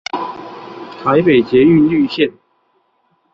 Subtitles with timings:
[1.03, 2.33] 台北捷運綠線